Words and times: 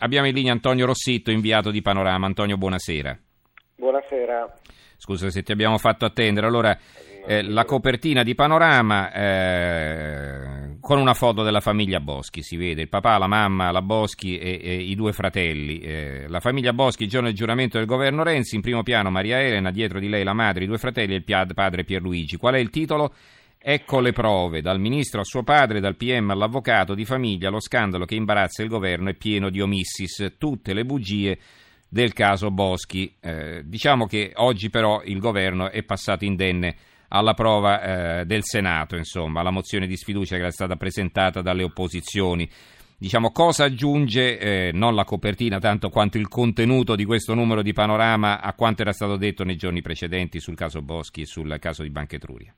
Abbiamo 0.00 0.28
in 0.28 0.34
linea 0.34 0.52
Antonio 0.52 0.86
Rossitto, 0.86 1.32
inviato 1.32 1.72
di 1.72 1.82
Panorama. 1.82 2.26
Antonio, 2.26 2.56
buonasera. 2.56 3.18
Buonasera. 3.74 4.54
Scusa 4.96 5.28
se 5.28 5.42
ti 5.42 5.50
abbiamo 5.50 5.76
fatto 5.76 6.04
attendere. 6.04 6.46
Allora, 6.46 6.78
eh, 7.26 7.42
la 7.42 7.64
copertina 7.64 8.22
di 8.22 8.36
Panorama 8.36 9.12
eh, 9.12 10.76
con 10.80 11.00
una 11.00 11.14
foto 11.14 11.42
della 11.42 11.58
famiglia 11.58 11.98
Boschi, 11.98 12.42
si 12.42 12.56
vede 12.56 12.82
il 12.82 12.88
papà, 12.88 13.18
la 13.18 13.26
mamma, 13.26 13.72
la 13.72 13.82
Boschi 13.82 14.38
e, 14.38 14.60
e 14.62 14.74
i 14.74 14.94
due 14.94 15.12
fratelli. 15.12 15.80
Eh, 15.80 16.28
la 16.28 16.38
famiglia 16.38 16.72
Boschi, 16.72 17.02
il 17.02 17.08
giorno 17.08 17.26
del 17.26 17.36
giuramento 17.36 17.78
del 17.78 17.86
governo 17.88 18.22
Renzi, 18.22 18.54
in 18.54 18.60
primo 18.60 18.84
piano 18.84 19.10
Maria 19.10 19.40
Elena, 19.40 19.72
dietro 19.72 19.98
di 19.98 20.08
lei 20.08 20.22
la 20.22 20.32
madre, 20.32 20.62
i 20.62 20.68
due 20.68 20.78
fratelli 20.78 21.14
e 21.14 21.24
il 21.26 21.52
padre 21.54 21.82
Pierluigi. 21.82 22.36
Qual 22.36 22.54
è 22.54 22.58
il 22.58 22.70
titolo? 22.70 23.12
Ecco 23.60 23.98
le 23.98 24.12
prove, 24.12 24.62
dal 24.62 24.78
ministro 24.78 25.20
a 25.20 25.24
suo 25.24 25.42
padre, 25.42 25.80
dal 25.80 25.96
PM 25.96 26.30
all'avvocato 26.30 26.94
di 26.94 27.04
famiglia, 27.04 27.50
lo 27.50 27.60
scandalo 27.60 28.04
che 28.04 28.14
imbarazza 28.14 28.62
il 28.62 28.68
governo 28.68 29.10
è 29.10 29.14
pieno 29.14 29.50
di 29.50 29.60
omissis, 29.60 30.36
tutte 30.38 30.72
le 30.72 30.84
bugie 30.84 31.38
del 31.88 32.12
caso 32.12 32.52
Boschi. 32.52 33.16
Eh, 33.20 33.62
diciamo 33.64 34.06
che 34.06 34.32
oggi 34.36 34.70
però 34.70 35.02
il 35.04 35.18
governo 35.18 35.70
è 35.70 35.82
passato 35.82 36.24
indenne 36.24 36.76
alla 37.08 37.34
prova 37.34 38.20
eh, 38.20 38.26
del 38.26 38.44
Senato, 38.44 38.94
insomma, 38.94 39.42
la 39.42 39.50
mozione 39.50 39.88
di 39.88 39.96
sfiducia 39.96 40.36
che 40.36 40.42
era 40.42 40.50
stata 40.50 40.76
presentata 40.76 41.42
dalle 41.42 41.64
opposizioni. 41.64 42.48
Diciamo, 42.96 43.30
cosa 43.32 43.64
aggiunge 43.64 44.38
eh, 44.38 44.70
non 44.72 44.94
la 44.94 45.04
copertina 45.04 45.58
tanto 45.58 45.88
quanto 45.88 46.18
il 46.18 46.28
contenuto 46.28 46.96
di 46.96 47.04
questo 47.04 47.34
numero 47.34 47.62
di 47.62 47.72
panorama 47.72 48.40
a 48.40 48.52
quanto 48.54 48.82
era 48.82 48.92
stato 48.92 49.16
detto 49.16 49.44
nei 49.44 49.56
giorni 49.56 49.82
precedenti 49.82 50.40
sul 50.40 50.56
caso 50.56 50.82
Boschi 50.82 51.22
e 51.22 51.26
sul 51.26 51.56
caso 51.60 51.82
di 51.82 51.90
Banca 51.90 52.16
Etruria? 52.16 52.54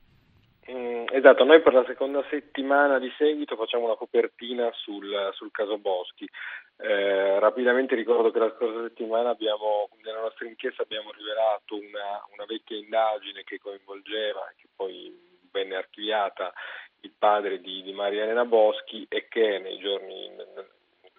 Esatto, 1.13 1.43
noi 1.43 1.61
per 1.61 1.73
la 1.73 1.83
seconda 1.85 2.23
settimana 2.29 2.97
di 2.97 3.11
seguito 3.17 3.57
facciamo 3.57 3.83
una 3.83 3.95
copertina 3.97 4.71
sul, 4.75 5.29
sul 5.33 5.51
caso 5.51 5.77
Boschi. 5.77 6.25
Eh, 6.77 7.37
rapidamente 7.37 7.95
ricordo 7.95 8.31
che 8.31 8.39
la 8.39 8.53
scorsa 8.55 8.83
settimana 8.83 9.31
abbiamo, 9.31 9.89
nella 10.03 10.21
nostra 10.21 10.47
inchiesta 10.47 10.83
abbiamo 10.83 11.11
rivelato 11.11 11.75
una, 11.75 12.23
una 12.31 12.45
vecchia 12.45 12.77
indagine 12.77 13.43
che 13.43 13.59
coinvolgeva, 13.59 14.53
che 14.55 14.69
poi 14.73 15.13
venne 15.51 15.75
archiviata, 15.75 16.53
il 17.01 17.11
padre 17.17 17.59
di, 17.59 17.83
di 17.83 17.91
Maria 17.91 18.23
Elena 18.23 18.45
Boschi 18.45 19.05
e 19.09 19.27
che 19.27 19.59
nei 19.59 19.79
giorni, 19.79 20.31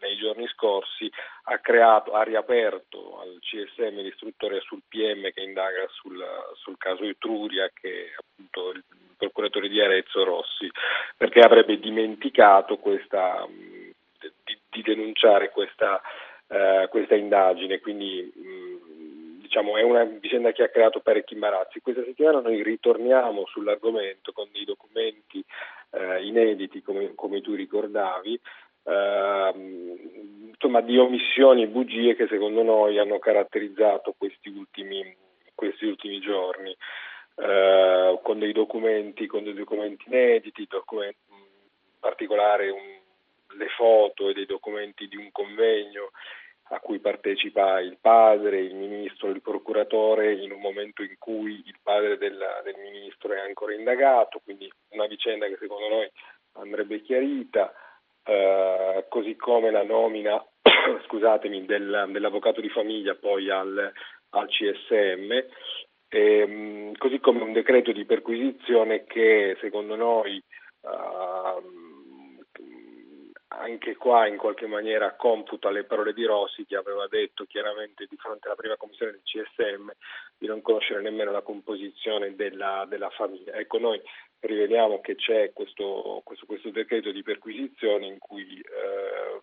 nei 0.00 0.16
giorni 0.16 0.48
scorsi 0.48 1.10
ha, 1.44 1.58
creato, 1.58 2.12
ha 2.12 2.22
riaperto 2.22 3.20
al 3.20 3.38
CSM 3.40 4.00
l'istruttore 4.00 4.60
sul 4.60 4.80
PM 4.88 5.30
che 5.32 5.42
indaga 5.42 5.86
sul, 5.90 6.24
sul 6.54 6.78
caso 6.78 7.04
Etruria 7.04 7.70
che 7.74 8.14
appunto 8.16 8.70
il 8.70 8.82
procuratore 9.22 9.68
di 9.68 9.80
Arezzo 9.80 10.24
Rossi, 10.24 10.68
perché 11.16 11.40
avrebbe 11.40 11.78
dimenticato 11.78 12.78
questa, 12.78 13.46
di, 13.48 14.58
di, 14.70 14.82
denunciare 14.82 15.50
questa, 15.50 16.00
uh, 16.48 16.88
questa, 16.88 17.14
indagine, 17.14 17.78
quindi 17.78 18.32
mh, 18.34 19.42
diciamo, 19.42 19.76
è 19.76 19.82
una 19.82 20.02
vicenda 20.04 20.50
che 20.50 20.64
ha 20.64 20.68
creato 20.68 21.00
parecchi 21.00 21.34
imbarazzi. 21.34 21.80
Questa 21.80 22.02
settimana 22.04 22.40
noi 22.40 22.62
ritorniamo 22.62 23.46
sull'argomento 23.46 24.32
con 24.32 24.48
dei 24.50 24.64
documenti 24.64 25.44
uh, 25.90 26.20
inediti, 26.20 26.82
come, 26.82 27.14
come, 27.14 27.40
tu 27.40 27.54
ricordavi, 27.54 28.40
uh, 28.82 30.48
insomma, 30.48 30.80
di 30.80 30.98
omissioni 30.98 31.62
e 31.62 31.68
bugie 31.68 32.16
che 32.16 32.26
secondo 32.26 32.62
noi 32.62 32.98
hanno 32.98 33.20
caratterizzato 33.20 34.14
questi 34.18 34.48
ultimi, 34.48 35.14
questi 35.54 35.86
ultimi 35.86 36.18
giorni 36.18 36.76
eh, 37.36 38.18
con 38.22 38.38
dei 38.38 38.52
documenti, 38.52 39.26
con 39.26 39.44
dei 39.44 39.54
documenti 39.54 40.04
inediti, 40.06 40.66
documenti, 40.68 41.18
in 41.28 41.98
particolare 41.98 42.70
un, 42.70 42.98
le 43.56 43.68
foto 43.76 44.28
e 44.28 44.34
dei 44.34 44.46
documenti 44.46 45.08
di 45.08 45.16
un 45.16 45.30
convegno 45.32 46.10
a 46.72 46.80
cui 46.80 47.00
partecipa 47.00 47.80
il 47.80 47.98
padre, 48.00 48.60
il 48.60 48.74
ministro, 48.74 49.28
il 49.28 49.42
procuratore 49.42 50.32
in 50.32 50.52
un 50.52 50.60
momento 50.60 51.02
in 51.02 51.16
cui 51.18 51.62
il 51.66 51.76
padre 51.82 52.16
del, 52.16 52.38
del 52.64 52.76
ministro 52.76 53.32
è 53.34 53.40
ancora 53.40 53.74
indagato, 53.74 54.40
quindi 54.42 54.72
una 54.90 55.06
vicenda 55.06 55.46
che 55.46 55.58
secondo 55.60 55.88
noi 55.88 56.10
andrebbe 56.52 57.02
chiarita, 57.02 57.74
eh, 58.24 59.04
così 59.08 59.36
come 59.36 59.70
la 59.70 59.82
nomina 59.82 60.42
scusatemi, 61.06 61.66
del, 61.66 62.08
dell'avvocato 62.08 62.60
di 62.60 62.70
famiglia 62.70 63.14
poi 63.16 63.50
al, 63.50 63.92
al 64.30 64.48
CSM 64.48 65.44
ehm, 66.08 66.81
così 67.02 67.18
come 67.18 67.42
un 67.42 67.52
decreto 67.52 67.90
di 67.90 68.04
perquisizione 68.04 69.02
che 69.02 69.56
secondo 69.60 69.96
noi 69.96 70.40
uh, 70.82 72.50
anche 73.48 73.96
qua 73.96 74.28
in 74.28 74.36
qualche 74.36 74.68
maniera 74.68 75.16
computa 75.16 75.68
le 75.72 75.82
parole 75.82 76.12
di 76.12 76.24
Rossi 76.24 76.64
che 76.64 76.76
aveva 76.76 77.08
detto 77.08 77.44
chiaramente 77.46 78.06
di 78.08 78.16
fronte 78.16 78.46
alla 78.46 78.54
prima 78.54 78.76
commissione 78.76 79.10
del 79.10 79.22
CSM 79.24 79.90
di 80.38 80.46
non 80.46 80.62
conoscere 80.62 81.02
nemmeno 81.02 81.32
la 81.32 81.42
composizione 81.42 82.36
della, 82.36 82.86
della 82.88 83.10
famiglia. 83.10 83.54
Ecco, 83.54 83.78
noi 83.78 84.00
riveliamo 84.38 85.00
che 85.00 85.16
c'è 85.16 85.52
questo, 85.52 86.20
questo, 86.22 86.46
questo 86.46 86.70
decreto 86.70 87.10
di 87.10 87.24
perquisizione 87.24 88.06
in 88.06 88.18
cui 88.18 88.60
eh, 88.60 89.42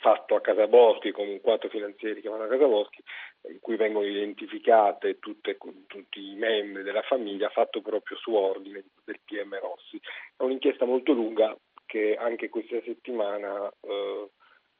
fatto 0.00 0.34
a 0.34 0.40
Casa 0.40 0.66
Boschi 0.66 1.10
con 1.10 1.28
un 1.28 1.40
quattro 1.40 1.68
finanzieri 1.68 2.20
che 2.20 2.28
vanno 2.28 2.44
a 2.44 2.48
Casa 2.48 2.66
Boschi 2.66 3.02
in 3.48 3.60
cui 3.60 3.76
vengono 3.76 4.06
identificate 4.06 5.18
tutte, 5.18 5.56
tutti 5.86 6.30
i 6.30 6.34
membri 6.34 6.82
della 6.82 7.02
famiglia 7.02 7.48
fatto 7.48 7.80
proprio 7.80 8.16
su 8.18 8.32
ordine 8.32 8.84
del 9.04 9.20
PM 9.24 9.58
Rossi. 9.58 10.00
È 10.36 10.42
un'inchiesta 10.42 10.84
molto 10.84 11.12
lunga 11.12 11.56
che 11.86 12.16
anche 12.16 12.48
questa 12.48 12.80
settimana 12.84 13.68
eh, 13.80 14.30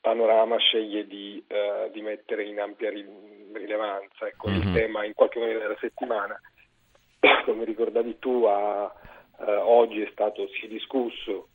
Panorama 0.01 0.57
sceglie 0.59 1.07
di, 1.07 1.43
eh, 1.47 1.91
di, 1.93 2.01
mettere 2.01 2.45
in 2.45 2.59
ampia 2.59 2.91
rilevanza. 2.91 4.27
Ecco, 4.27 4.49
mm-hmm. 4.49 4.61
Il 4.61 4.73
tema 4.73 5.05
in 5.05 5.12
qualche 5.15 5.39
maniera 5.39 5.61
della 5.61 5.77
settimana, 5.79 6.41
come 7.45 7.65
ricordavi 7.65 8.19
tu, 8.19 8.45
a, 8.45 8.91
eh, 9.41 9.53
oggi 9.57 10.01
è 10.01 10.09
stato, 10.12 10.49
si 10.49 10.67
è 10.67 10.69
discusso 10.69 11.49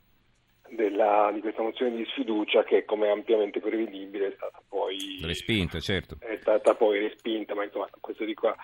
della, 0.69 1.29
di 1.33 1.41
questa 1.41 1.61
mozione 1.61 1.95
di 1.95 2.05
sfiducia 2.05 2.63
che 2.63 2.85
come 2.85 3.09
ampiamente 3.09 3.59
prevedibile 3.59 4.27
è 4.27 4.33
stata 4.35 4.61
poi 4.67 5.19
respinta, 5.21 5.79
certo. 5.79 6.17
È 6.19 6.37
stata 6.39 6.75
poi 6.75 6.99
respinta, 6.99 7.53
ma 7.55 7.63
insomma 7.63 7.87
questo 7.99 8.25
di 8.25 8.33
qua 8.33 8.55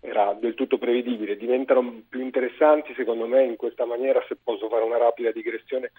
era 0.00 0.32
del 0.34 0.54
tutto 0.54 0.78
prevedibile. 0.78 1.36
Diventano 1.36 2.02
più 2.08 2.20
interessanti 2.20 2.94
secondo 2.94 3.26
me 3.26 3.44
in 3.44 3.56
questa 3.56 3.84
maniera, 3.84 4.24
se 4.28 4.36
posso 4.42 4.68
fare 4.68 4.84
una 4.84 4.98
rapida 4.98 5.32
digressione, 5.32 5.92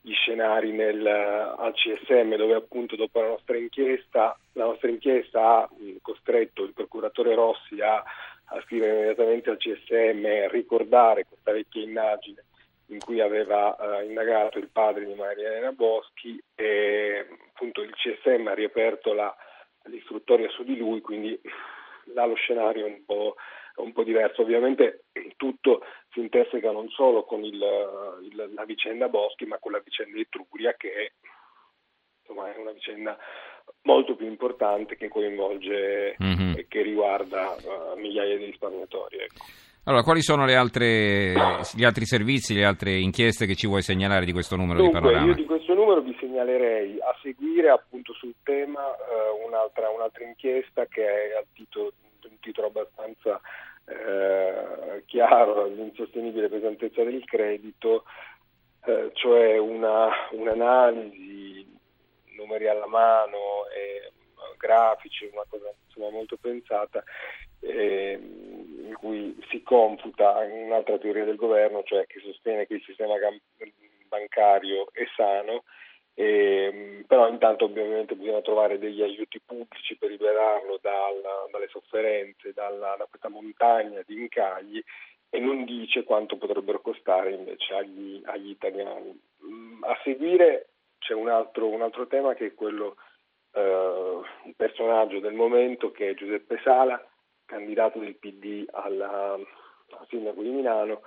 gli 0.00 0.12
scenari 0.12 0.72
nel, 0.72 1.04
al 1.04 1.72
CSM 1.72 2.36
dove 2.36 2.54
appunto 2.54 2.94
dopo 2.96 3.20
la 3.20 3.28
nostra 3.28 3.56
inchiesta, 3.56 4.38
la 4.52 4.64
nostra 4.64 4.88
inchiesta 4.88 5.62
ha 5.62 5.68
costretto 6.02 6.62
il 6.62 6.72
procuratore 6.72 7.34
Rossi 7.34 7.80
a, 7.80 7.96
a 7.96 8.60
scrivere 8.64 8.92
immediatamente 8.92 9.50
al 9.50 9.56
CSM 9.56 10.48
ricordare 10.50 11.24
questa 11.24 11.52
vecchia 11.52 11.82
indagine 11.82 12.44
in 12.88 12.98
cui 12.98 13.20
aveva 13.20 13.76
eh, 13.76 14.06
indagato 14.06 14.58
il 14.58 14.68
padre 14.70 15.04
di 15.04 15.14
Maria 15.14 15.48
Elena 15.48 15.72
Boschi 15.72 16.40
e 16.54 17.26
appunto 17.48 17.82
il 17.82 17.94
CSM 17.94 18.46
ha 18.46 18.54
riaperto 18.54 19.12
la, 19.12 19.34
l'istruttoria 19.84 20.48
su 20.50 20.62
di 20.62 20.76
lui, 20.76 21.00
quindi 21.00 21.38
là 22.14 22.24
lo 22.26 22.34
scenario 22.34 22.86
è 22.86 22.88
un 22.88 23.04
po', 23.04 23.36
un 23.76 23.92
po 23.92 24.02
diverso. 24.04 24.42
Ovviamente 24.42 25.04
tutto 25.36 25.82
si 26.12 26.20
interseca 26.20 26.70
non 26.70 26.88
solo 26.90 27.24
con 27.24 27.44
il, 27.44 27.54
il, 27.54 28.50
la 28.54 28.64
vicenda 28.64 29.08
Boschi, 29.08 29.46
ma 29.46 29.58
con 29.58 29.72
la 29.72 29.82
vicenda 29.84 30.18
Etruria 30.18 30.74
che 30.74 30.92
è, 30.92 31.12
insomma, 32.20 32.52
è 32.54 32.58
una 32.58 32.72
vicenda 32.72 33.18
molto 33.82 34.14
più 34.14 34.26
importante 34.26 34.96
che 34.96 35.08
coinvolge 35.08 36.16
mm-hmm. 36.22 36.56
e 36.56 36.66
che 36.68 36.82
riguarda 36.82 37.50
uh, 37.50 37.98
migliaia 37.98 38.36
di 38.36 38.44
risparmiatori. 38.44 39.18
Ecco. 39.18 39.44
Allora, 39.88 40.02
quali 40.02 40.20
sono 40.20 40.42
altre, 40.42 41.32
gli 41.76 41.84
altri 41.84 42.06
servizi, 42.06 42.54
le 42.54 42.64
altre 42.64 42.98
inchieste 42.98 43.46
che 43.46 43.54
ci 43.54 43.68
vuoi 43.68 43.82
segnalare 43.82 44.24
di 44.24 44.32
questo 44.32 44.56
numero 44.56 44.80
Dunque, 44.80 44.98
di 44.98 45.04
panorama? 45.06 45.30
Io 45.30 45.36
di 45.36 45.44
questo 45.44 45.74
numero 45.74 46.00
vi 46.00 46.16
segnalerei 46.18 46.98
a 46.98 47.16
seguire 47.22 47.68
appunto 47.68 48.12
sul 48.14 48.34
tema 48.42 48.82
eh, 48.82 49.46
un'altra, 49.46 49.88
un'altra, 49.90 50.24
inchiesta 50.24 50.86
che 50.86 51.04
è 51.04 51.36
al 51.36 51.46
titolo, 51.52 51.92
un 52.24 52.40
titolo 52.40 52.66
abbastanza 52.66 53.40
eh, 53.84 55.04
chiaro, 55.06 55.66
l'insostenibile 55.66 56.48
pesantezza 56.48 57.04
del 57.04 57.24
credito, 57.24 58.06
eh, 58.86 59.12
cioè 59.12 59.56
una, 59.56 60.08
un'analisi, 60.32 61.64
numeri 62.36 62.66
alla 62.66 62.88
mano 62.88 63.68
e 63.72 64.10
grafici, 64.58 65.30
una 65.32 65.44
cosa 65.48 65.72
insomma, 65.86 66.10
molto 66.10 66.36
pensata. 66.40 67.04
In 68.86 68.94
cui 68.94 69.36
si 69.48 69.62
confuta 69.62 70.38
un'altra 70.38 70.98
teoria 70.98 71.24
del 71.24 71.36
governo, 71.36 71.82
cioè 71.82 72.06
che 72.06 72.20
sostiene 72.20 72.66
che 72.66 72.74
il 72.74 72.82
sistema 72.82 73.14
bancario 74.08 74.88
è 74.92 75.04
sano, 75.16 75.64
e, 76.14 77.04
però 77.06 77.28
intanto 77.28 77.66
ovviamente 77.66 78.14
bisogna 78.14 78.40
trovare 78.40 78.78
degli 78.78 79.02
aiuti 79.02 79.40
pubblici 79.44 79.96
per 79.98 80.10
liberarlo 80.10 80.78
dal, 80.80 81.20
dalle 81.50 81.68
sofferenze, 81.68 82.52
dalla, 82.54 82.94
da 82.96 83.06
questa 83.06 83.28
montagna 83.28 84.00
di 84.06 84.14
incagli 84.14 84.82
e 85.28 85.38
non 85.38 85.64
dice 85.64 86.04
quanto 86.04 86.38
potrebbero 86.38 86.80
costare 86.80 87.32
invece 87.32 87.74
agli, 87.74 88.22
agli 88.24 88.48
italiani. 88.48 89.20
A 89.80 89.98
seguire 90.04 90.68
c'è 90.98 91.12
un 91.12 91.28
altro, 91.28 91.68
un 91.68 91.82
altro, 91.82 92.06
tema 92.06 92.34
che 92.34 92.46
è 92.46 92.54
quello, 92.54 92.96
eh, 93.52 93.60
un 93.60 94.54
personaggio 94.56 95.18
del 95.18 95.34
momento 95.34 95.90
che 95.92 96.10
è 96.10 96.14
Giuseppe 96.14 96.60
Sala, 96.64 96.98
candidato 97.46 97.98
del 97.98 98.16
PD 98.16 98.66
alla, 98.70 99.32
al 99.32 100.06
sindaco 100.08 100.42
di 100.42 100.50
Milano, 100.50 101.02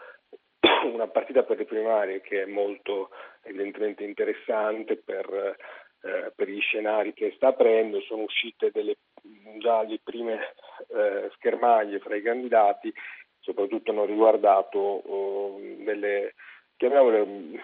una 0.91 1.07
partita 1.07 1.43
per 1.43 1.57
le 1.57 1.65
primarie 1.65 2.21
che 2.21 2.43
è 2.43 2.45
molto 2.45 3.11
evidentemente 3.43 4.03
interessante 4.03 4.97
per, 4.97 5.57
eh, 6.01 6.31
per 6.35 6.49
gli 6.49 6.59
scenari 6.59 7.13
che 7.13 7.33
sta 7.35 7.49
aprendo, 7.49 8.01
sono 8.01 8.23
uscite 8.23 8.71
delle, 8.71 8.97
già 9.59 9.83
le 9.83 9.99
prime 10.03 10.53
eh, 10.87 11.29
schermaglie 11.35 11.99
fra 11.99 12.15
i 12.15 12.21
candidati, 12.21 12.91
soprattutto 13.39 13.91
hanno 13.91 14.05
riguardato 14.05 14.77
oh, 14.77 15.59
delle, 15.59 16.33
chiamiamole 16.77 17.25
mm, 17.25 17.55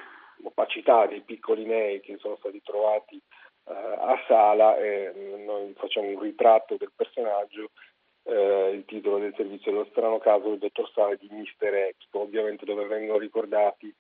opacità 0.44 1.06
dei 1.06 1.22
piccoli 1.22 1.66
nei 1.66 2.00
che 2.02 2.18
sono 2.18 2.36
stati 2.38 2.62
trovati 2.62 3.22
eh, 3.68 3.74
a 3.74 4.22
Sala 4.28 4.78
e 4.78 5.12
noi 5.46 5.74
facciamo 5.76 6.08
un 6.10 6.20
ritratto 6.20 6.76
del 6.78 6.92
personaggio 6.96 7.72
eh, 8.26 8.72
il 8.74 8.86
titolo 8.86 9.20
del 9.20 9.34
servizio. 9.36 9.72
Dello 9.72 9.88
strano 9.92 10.18
caso 10.20 10.50
del 10.50 10.60
dottor 10.60 10.90
Sale 10.92 11.18
di 11.18 11.28
Mister 11.32 11.74
Expo, 11.74 12.22
ovviamente 12.22 12.66
dove 12.66 12.86
vengono 12.86 13.20
ricordati 13.20 13.94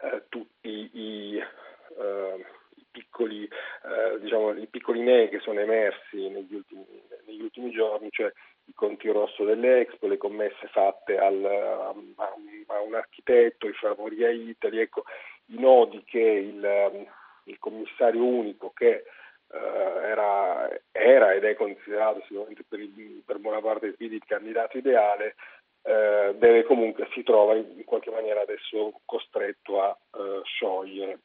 eh, 0.00 0.24
tutti 0.28 0.90
i, 0.92 1.36
eh, 1.36 2.44
i 2.74 2.84
piccoli, 2.90 3.44
eh, 3.44 4.20
diciamo, 4.20 4.52
i 4.52 4.66
piccoli 4.66 5.00
nei 5.00 5.28
che 5.28 5.40
sono 5.40 5.60
emersi 5.60 6.28
negli 6.28 6.54
ultimi, 6.54 6.86
negli 7.26 7.42
ultimi, 7.42 7.70
giorni, 7.70 8.08
cioè 8.10 8.32
i 8.64 8.74
conti 8.74 9.08
rosso 9.08 9.44
delle 9.44 9.80
Expo, 9.80 10.06
le 10.06 10.18
commesse 10.18 10.66
fatte 10.68 11.16
al, 11.16 11.44
a, 11.44 11.88
a, 11.88 12.80
un 12.80 12.94
architetto, 12.94 13.66
i 13.66 13.72
favori 13.72 14.24
a 14.24 14.30
Italy, 14.30 14.78
ecco, 14.78 15.04
i 15.46 15.58
nodi 15.58 16.04
che 16.04 16.20
il, 16.20 17.08
il 17.44 17.58
commissario 17.58 18.24
unico 18.24 18.72
che 18.74 19.04
Uh, 19.50 20.00
era, 20.04 20.68
era, 20.92 21.32
ed 21.32 21.42
è 21.42 21.54
considerato 21.54 22.20
sicuramente 22.26 22.64
per, 22.68 22.80
il, 22.80 23.22
per 23.24 23.37
buona 23.60 23.78
parte 23.78 23.92
PD 23.92 24.12
il 24.12 24.24
candidato 24.24 24.78
ideale, 24.78 25.34
uh, 25.82 26.36
deve 26.36 26.64
comunque 26.64 27.08
si 27.12 27.22
trova 27.22 27.54
in, 27.56 27.84
qualche 27.84 28.10
maniera 28.10 28.40
adesso 28.40 29.00
costretto 29.04 29.82
a 29.82 29.96
uh, 30.12 30.42
sciogliere. 30.44 31.20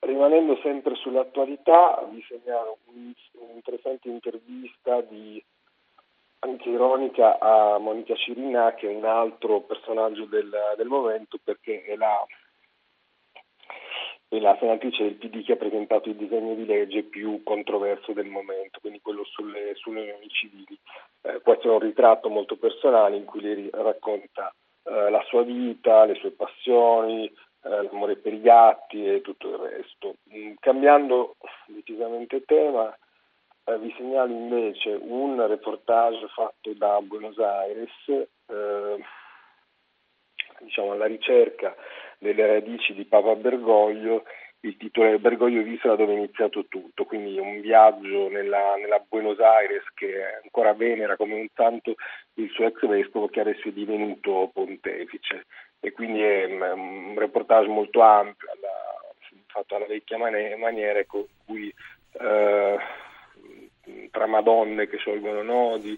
Rimanendo 0.00 0.58
sempre 0.62 0.94
sull'attualità, 0.94 2.06
vi 2.10 2.24
segnalo 2.28 2.78
un'interessante 2.84 4.08
intervista 4.08 5.00
di, 5.00 5.42
anche 6.40 6.68
ironica 6.68 7.38
a 7.38 7.78
Monica 7.78 8.14
Cirinà, 8.14 8.74
che 8.74 8.90
è 8.90 8.94
un 8.94 9.04
altro 9.04 9.62
personaggio 9.62 10.26
del, 10.26 10.54
del 10.76 10.86
momento, 10.86 11.38
perché 11.42 11.82
è 11.84 11.96
la 11.96 12.24
e 14.28 14.40
la 14.40 14.56
senatrice 14.58 15.04
del 15.04 15.14
PD 15.14 15.44
che 15.44 15.52
ha 15.52 15.56
presentato 15.56 16.08
il 16.08 16.16
disegno 16.16 16.54
di 16.54 16.66
legge 16.66 17.04
più 17.04 17.42
controverso 17.44 18.12
del 18.12 18.26
momento, 18.26 18.80
quindi 18.80 19.00
quello 19.00 19.24
sulle, 19.24 19.74
sulle 19.74 20.00
unioni 20.00 20.28
civili. 20.28 20.78
Eh, 21.22 21.40
questo 21.42 21.68
è 21.68 21.72
un 21.72 21.78
ritratto 21.78 22.28
molto 22.28 22.56
personale 22.56 23.16
in 23.16 23.24
cui 23.24 23.40
lei 23.40 23.70
racconta 23.72 24.52
eh, 24.84 25.10
la 25.10 25.22
sua 25.28 25.42
vita, 25.42 26.04
le 26.04 26.14
sue 26.16 26.30
passioni, 26.32 27.26
eh, 27.26 27.82
l'amore 27.82 28.16
per 28.16 28.32
i 28.32 28.40
gatti 28.40 29.06
e 29.06 29.20
tutto 29.20 29.48
il 29.48 29.56
resto. 29.56 30.16
Mm, 30.34 30.54
cambiando 30.58 31.36
decisamente 31.66 32.44
tema, 32.44 32.96
eh, 33.64 33.78
vi 33.78 33.94
segnalo 33.96 34.32
invece 34.32 34.98
un 35.00 35.44
reportage 35.46 36.26
fatto 36.28 36.72
da 36.74 37.00
Buenos 37.00 37.38
Aires, 37.38 37.90
eh, 38.08 39.04
diciamo 40.60 40.92
alla 40.92 41.06
ricerca 41.06 41.76
delle 42.18 42.46
radici 42.46 42.94
di 42.94 43.04
Papa 43.04 43.34
Bergoglio, 43.34 44.24
il 44.60 44.76
titolo 44.76 45.12
è 45.12 45.18
Bergoglio 45.18 45.62
Visola 45.62 45.96
dove 45.96 46.14
è 46.14 46.16
iniziato 46.16 46.66
tutto, 46.68 47.04
quindi 47.04 47.38
un 47.38 47.60
viaggio 47.60 48.28
nella, 48.28 48.74
nella, 48.76 49.04
Buenos 49.06 49.38
Aires 49.38 49.84
che 49.94 50.40
ancora 50.42 50.72
venera 50.72 51.16
come 51.16 51.34
un 51.34 51.46
santo 51.54 51.94
il 52.34 52.50
suo 52.50 52.66
ex 52.66 52.84
vescovo 52.86 53.28
che 53.28 53.40
adesso 53.40 53.68
è 53.68 53.72
divenuto 53.72 54.50
pontefice. 54.52 55.46
E 55.78 55.92
quindi 55.92 56.20
è 56.20 56.46
un 56.46 57.14
reportage 57.16 57.68
molto 57.68 58.00
ampio 58.00 58.48
alla, 58.50 58.96
fatto 59.46 59.76
alla 59.76 59.86
vecchia 59.86 60.18
maniera 60.18 61.04
con 61.04 61.24
cui 61.44 61.72
eh, 62.18 62.76
tra 64.10 64.26
madonne 64.26 64.88
che 64.88 64.96
sciolgono 64.96 65.42
nodi, 65.42 65.96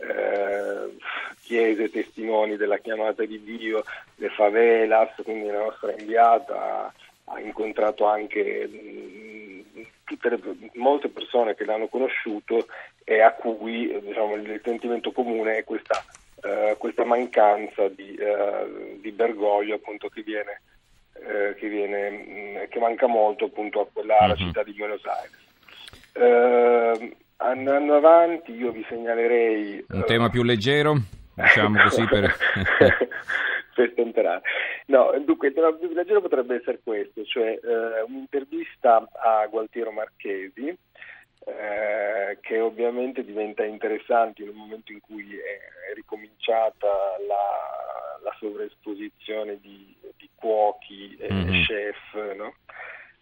eh, 0.00 0.96
chiese 1.42 1.90
testimoni 1.90 2.56
della 2.56 2.78
chiamata 2.78 3.24
di 3.24 3.42
Dio, 3.42 3.82
le 4.16 4.28
favelas, 4.30 5.10
quindi 5.22 5.46
la 5.48 5.64
nostra 5.64 5.92
inviata 5.96 6.92
ha 7.24 7.40
incontrato 7.40 8.06
anche 8.06 8.66
mh, 8.66 9.86
le, 10.20 10.40
molte 10.74 11.08
persone 11.08 11.54
che 11.54 11.64
l'hanno 11.64 11.88
conosciuto 11.88 12.66
e 13.04 13.20
a 13.20 13.32
cui 13.32 13.98
diciamo, 14.00 14.34
il 14.34 14.60
sentimento 14.62 15.12
comune 15.12 15.56
è 15.56 15.64
questa, 15.64 16.04
uh, 16.42 16.76
questa 16.78 17.04
mancanza 17.04 17.88
di, 17.88 18.16
uh, 18.18 19.00
di, 19.00 19.10
Bergoglio 19.12 19.76
appunto, 19.76 20.08
che, 20.08 20.22
viene, 20.22 20.62
uh, 21.14 21.54
che, 21.54 21.68
viene, 21.68 22.10
mh, 22.10 22.68
che, 22.68 22.78
manca 22.78 23.06
molto 23.06 23.46
appunto 23.46 23.80
a 23.80 23.86
quella 23.92 24.26
mm-hmm. 24.26 24.36
città 24.36 24.62
di 24.62 24.72
Buenos 24.72 25.02
Aires. 25.04 25.48
Andando 27.40 27.96
avanti 27.96 28.52
io 28.52 28.70
vi 28.70 28.84
segnalerei... 28.88 29.84
Un 29.88 30.04
tema 30.06 30.28
più 30.28 30.42
leggero? 30.42 30.96
diciamo 31.34 31.80
così 31.82 32.04
per... 32.06 32.34
per 33.74 33.92
tenterare. 33.94 34.42
No, 34.86 35.12
dunque 35.24 35.48
il 35.48 35.54
tema 35.54 35.72
più 35.72 35.88
leggero 35.92 36.20
potrebbe 36.20 36.56
essere 36.56 36.80
questo, 36.82 37.24
cioè 37.24 37.58
eh, 37.62 38.02
un'intervista 38.06 39.08
a 39.12 39.46
Gualtiero 39.46 39.90
Marchesi, 39.90 40.66
eh, 41.46 42.38
che 42.40 42.60
ovviamente 42.60 43.24
diventa 43.24 43.64
interessante 43.64 44.42
in 44.42 44.48
un 44.48 44.56
momento 44.56 44.92
in 44.92 45.00
cui 45.00 45.36
è, 45.36 45.90
è 45.90 45.94
ricominciata 45.94 46.88
la, 47.26 48.20
la 48.22 48.36
sovraesposizione 48.38 49.58
di, 49.60 49.94
di 50.16 50.28
cuochi 50.34 51.16
e 51.18 51.32
mm-hmm. 51.32 51.62
chef, 51.62 52.34
no? 52.36 52.54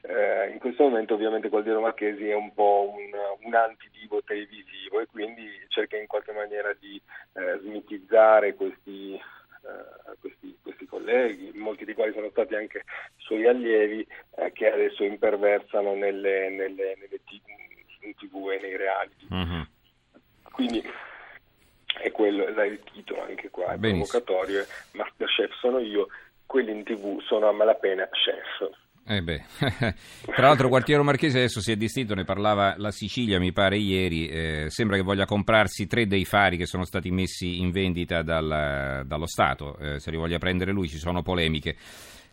Eh, 0.01 0.51
in 0.53 0.59
questo 0.59 0.85
momento 0.85 1.15
ovviamente 1.15 1.49
Gualdiero 1.49 1.81
Marchesi 1.81 2.29
è 2.29 2.35
un 2.35 2.55
po' 2.55 2.95
un, 2.97 3.11
un 3.45 3.55
antidivo 3.55 4.23
televisivo 4.23 5.01
e 5.01 5.07
quindi 5.07 5.45
cerca 5.69 5.97
in 5.97 6.07
qualche 6.07 6.33
maniera 6.33 6.73
di 6.79 7.01
eh, 7.33 7.59
smitizzare 7.63 8.55
questi, 8.55 9.15
eh, 9.15 10.17
questi, 10.21 10.57
questi, 10.63 10.87
colleghi, 10.87 11.51
molti 11.55 11.85
dei 11.85 11.95
quali 11.95 12.13
sono 12.13 12.31
stati 12.31 12.55
anche 12.55 12.85
suoi 13.17 13.47
allievi, 13.47 14.07
eh, 14.37 14.53
che 14.53 14.71
adesso 14.71 15.03
imperversano 15.03 15.95
nelle, 15.95 16.49
nelle, 16.49 16.97
nelle 16.97 17.21
t- 17.25 17.43
in 18.03 18.15
tv 18.15 18.51
e 18.51 18.61
nei 18.61 18.77
reality. 18.77 19.27
Mm-hmm. 19.35 19.63
Quindi 20.53 20.83
è 22.01 22.11
quello 22.13 22.47
è 22.47 22.65
il 22.65 22.81
titolo 22.93 23.23
anche 23.23 23.51
qua, 23.51 23.73
è 23.73 23.79
provocatorio, 23.79 24.65
Masterchef 24.93 25.53
sono 25.59 25.81
io, 25.81 26.09
quelli 26.47 26.71
in 26.71 26.85
tv 26.85 27.21
sono 27.23 27.49
a 27.49 27.53
malapena 27.53 28.09
chef. 28.09 28.71
Eh 29.11 29.23
Tra 30.37 30.47
l'altro 30.47 30.69
Quartiero 30.69 31.03
Marchese 31.03 31.39
adesso 31.39 31.63
si 31.63 31.73
è 31.73 31.77
distinto, 31.77 32.15
ne 32.15 32.25
parlava 32.25 32.75
la 32.77 32.91
Sicilia 32.91 33.39
mi 33.39 33.53
pare 33.53 33.79
ieri, 33.79 34.29
eh, 34.29 34.67
sembra 34.69 34.97
che 34.97 35.03
voglia 35.03 35.25
comprarsi 35.25 35.87
tre 35.87 36.07
dei 36.07 36.27
fari 36.27 36.59
che 36.59 36.67
sono 36.67 36.85
stati 36.85 37.11
messi 37.11 37.59
in 37.61 37.71
vendita 37.71 38.21
dal, 38.21 39.05
dallo 39.07 39.27
Stato, 39.27 39.79
eh, 39.79 39.99
se 39.99 40.11
li 40.11 40.19
voglia 40.19 40.37
prendere 40.37 40.73
lui 40.73 40.89
ci 40.89 40.99
sono 40.99 41.23
polemiche. 41.23 41.77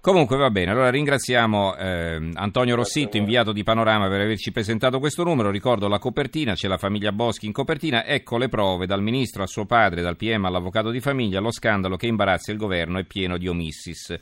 Comunque 0.02 0.36
va 0.38 0.52
bene, 0.52 0.70
allora 0.70 0.92
ringraziamo 0.92 1.78
eh, 1.78 2.30
Antonio 2.34 2.76
Rossitto, 2.76 3.16
inviato 3.18 3.54
di 3.54 3.64
Panorama, 3.64 4.08
per 4.08 4.20
averci 4.20 4.52
presentato 4.52 5.00
questo 5.00 5.24
numero. 5.24 5.50
Ricordo 5.50 5.88
la 5.88 5.98
copertina, 5.98 6.54
c'è 6.54 6.68
la 6.68 6.78
famiglia 6.78 7.12
Boschi 7.12 7.48
in 7.48 7.54
copertina. 7.54 8.06
Ecco 8.06 8.38
le 8.38 8.48
prove, 8.48 8.86
dal 8.86 9.02
ministro 9.02 9.42
a 9.42 9.48
suo 9.48 9.66
padre, 9.66 10.04
dal 10.04 10.16
PM 10.16 10.46
all'avvocato 10.46 10.92
di 10.92 11.00
famiglia, 11.00 11.40
lo 11.40 11.52
scandalo 11.52 11.96
che 11.96 12.06
imbarazza 12.06 12.52
il 12.52 12.60
governo 12.60 13.00
è 13.00 13.06
pieno 13.06 13.38
di 13.38 13.48
omissis 13.48 14.14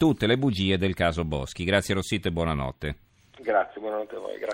tutte 0.00 0.26
le 0.26 0.38
bugie 0.38 0.78
del 0.78 0.94
caso 0.94 1.26
Boschi. 1.26 1.62
Grazie 1.62 1.92
Rossito 1.92 2.28
e 2.28 2.30
buonanotte. 2.30 2.96
Grazie, 3.42 3.82
buonanotte 3.82 4.16
a 4.16 4.18
voi. 4.18 4.38
Grazie. 4.38 4.50